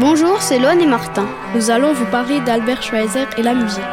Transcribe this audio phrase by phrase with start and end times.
[0.00, 1.24] Bonjour, c'est Loane et Martin.
[1.54, 3.84] Nous allons vous parler d'Albert Schweitzer et la musique.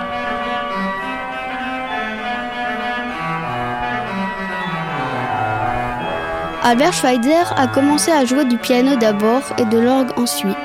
[6.63, 10.57] Albert Schweitzer a commencé à jouer du piano d'abord et de l'orgue ensuite.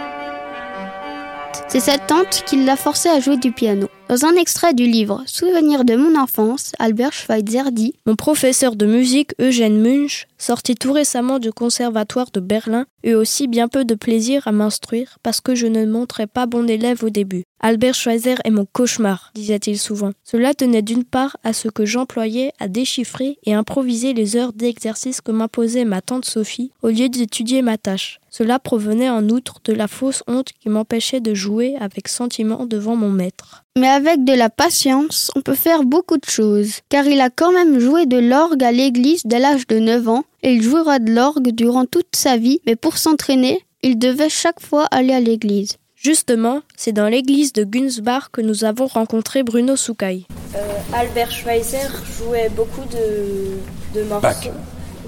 [1.69, 3.89] C'est sa tante qui l'a forcé à jouer du piano.
[4.09, 8.87] Dans un extrait du livre Souvenirs de mon enfance, Albert Schweitzer dit Mon professeur de
[8.87, 13.97] musique, Eugène Munch, sorti tout récemment du conservatoire de Berlin, eut aussi bien peu de
[13.97, 17.43] plaisir à m'instruire parce que je ne montrais pas bon élève au début.
[17.61, 20.13] Albert Schweitzer est mon cauchemar, disait-il souvent.
[20.23, 25.21] Cela tenait d'une part à ce que j'employais à déchiffrer et improviser les heures d'exercice
[25.21, 28.21] que m'imposait ma tante Sophie au lieu d'étudier ma tâche.
[28.31, 32.95] Cela provenait en outre de la fausse honte qui m'empêchait de jouer avec sentiment devant
[32.95, 33.65] mon maître.
[33.79, 37.51] Mais avec de la patience, on peut faire beaucoup de choses, car il a quand
[37.51, 41.11] même joué de l'orgue à l'église dès l'âge de 9 ans, et il jouera de
[41.11, 45.79] l'orgue durant toute sa vie, mais pour s'entraîner, il devait chaque fois aller à l'église.
[45.97, 50.27] Justement, c'est dans l'église de Günzbach que nous avons rencontré Bruno Soukai.
[50.55, 50.59] Euh,
[50.93, 54.21] Albert Schweitzer jouait beaucoup de, de morceaux.
[54.21, 54.51] Bach.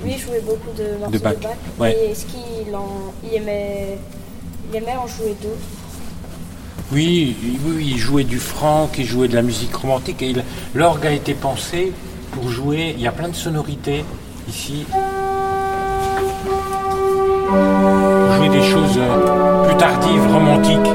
[0.03, 1.53] Lui jouait beaucoup de morceaux de Bach, Bach.
[1.78, 1.92] ouais.
[1.94, 3.98] Et est-ce qu'il en, il aimait,
[4.70, 5.59] il aimait en jouer d'autres?
[6.91, 7.36] Oui,
[7.67, 10.25] oui, il jouait du franc, il jouait de la musique romantique.
[10.75, 11.92] L'orgue a été pensé
[12.33, 12.94] pour jouer.
[12.97, 14.06] Il y a plein de sonorités
[14.48, 14.86] ici.
[17.50, 20.92] Pour jouer des choses euh, plus tardives, romantiques.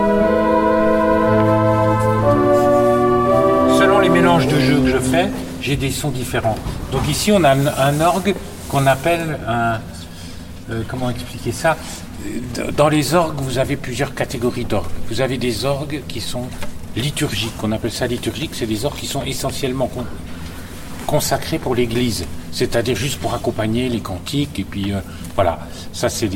[3.79, 5.29] Selon les mélanges de jeux que je fais,
[5.61, 6.57] j'ai des sons différents.
[6.91, 8.33] Donc ici, on a un, orgue
[8.67, 9.79] qu'on appelle un.
[10.71, 11.77] euh, comment expliquer ça?
[12.77, 14.91] Dans les orgues, vous avez plusieurs catégories d'orgues.
[15.09, 16.47] Vous avez des orgues qui sont
[16.95, 20.05] liturgiques, qu'on appelle ça liturgiques, c'est des orgues qui sont essentiellement con-
[21.07, 24.99] consacrés pour l'Église, c'est-à-dire juste pour accompagner les cantiques, et puis euh,
[25.35, 25.59] voilà,
[25.91, 26.29] ça c'est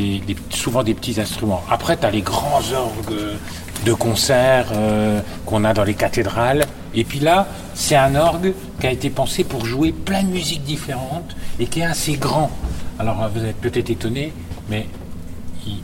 [0.50, 1.64] souvent des petits instruments.
[1.70, 3.38] Après, tu as les grands orgues
[3.86, 8.88] de concert euh, qu'on a dans les cathédrales, et puis là, c'est un orgue qui
[8.88, 12.52] a été pensé pour jouer plein de musiques différentes, et qui est assez grand.
[13.00, 14.34] Alors vous êtes peut-être étonné,
[14.70, 14.88] mais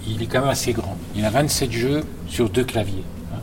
[0.08, 0.98] il, est quand même assez grand.
[1.16, 3.04] Il a 27 jeux sur deux claviers.
[3.34, 3.40] hein.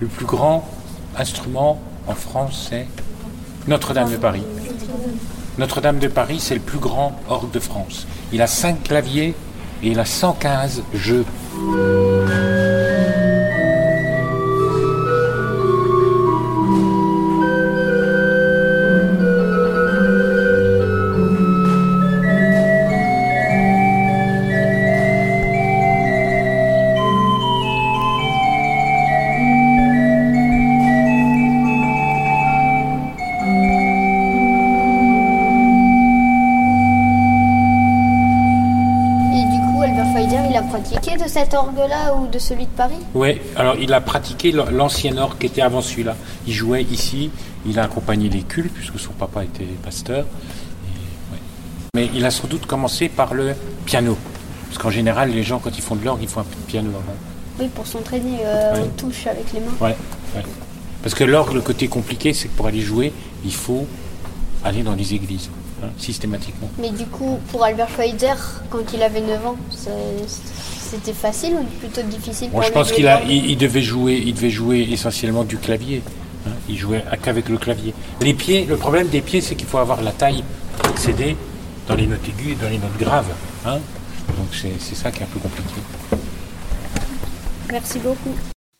[0.00, 0.68] Le plus grand
[1.16, 2.86] instrument en France, c'est
[3.66, 4.42] Notre-Dame de Paris.
[5.58, 8.06] Notre-Dame de Paris, c'est le plus grand orgue de France.
[8.32, 9.34] Il a 5 claviers
[9.82, 11.24] et il a 115 jeux.
[40.68, 45.16] Pratiqué de cet orgue-là ou de celui de Paris Oui, alors il a pratiqué l'ancien
[45.18, 46.16] orgue qui était avant celui-là.
[46.46, 47.30] Il jouait ici,
[47.66, 50.24] il a accompagné les cultes, puisque son papa était pasteur.
[50.24, 51.40] Et, ouais.
[51.94, 54.16] Mais il a sans doute commencé par le piano.
[54.68, 56.66] Parce qu'en général, les gens, quand ils font de l'orgue, ils font un peu de
[56.66, 57.16] piano avant.
[57.60, 58.80] Oui, pour s'entraîner euh, Ouais.
[58.82, 59.72] aux touches avec les mains.
[59.80, 59.96] Ouais,
[60.36, 60.42] ouais.
[61.02, 63.12] Parce que l'orgue, le côté compliqué, c'est que pour aller jouer,
[63.44, 63.86] il faut
[64.64, 65.48] aller dans les églises,
[65.82, 66.70] hein, systématiquement.
[66.80, 68.34] Mais du coup, pour Albert Schweitzer,
[68.70, 69.56] quand il avait 9 ans,
[70.90, 74.22] c'était facile ou plutôt difficile Moi, pour je pense qu'il a, il, il devait jouer,
[74.24, 76.02] il devait jouer essentiellement du clavier.
[76.46, 76.50] hein.
[76.68, 77.92] Il jouait qu'avec le clavier.
[78.22, 80.42] Les pieds, le problème des pieds, c'est qu'il faut avoir la taille
[80.78, 81.36] pour accéder
[81.86, 83.32] dans les notes aiguës et dans les notes graves.
[83.66, 83.78] hein.
[84.36, 85.80] Donc c'est c'est ça qui est un peu compliqué.
[87.70, 88.34] Merci beaucoup.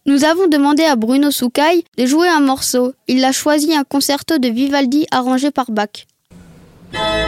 [0.06, 2.94] Nous avons demandé à Bruno Soukai de jouer un morceau.
[3.08, 6.06] Il a choisi un concerto de Vivaldi arrangé par Bach.
[6.92, 7.27] Bye.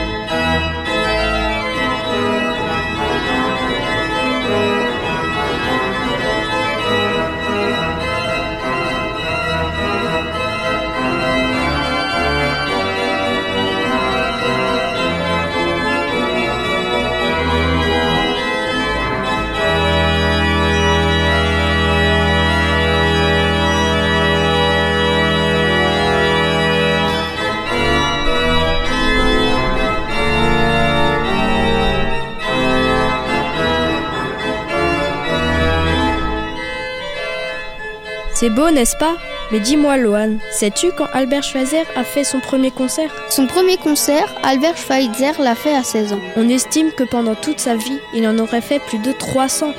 [38.40, 39.16] C'est beau, n'est-ce pas?
[39.52, 43.10] Mais dis-moi, Lohan, sais-tu quand Albert Schweitzer a fait son premier concert?
[43.28, 46.20] Son premier concert, Albert Schweitzer l'a fait à 16 ans.
[46.36, 49.74] On estime que pendant toute sa vie, il en aurait fait plus de 300.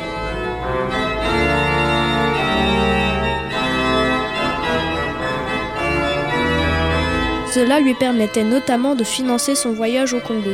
[7.51, 10.51] Cela lui permettait notamment de financer son voyage au Congo.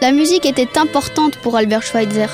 [0.00, 2.28] La musique était importante pour Albert Schweitzer.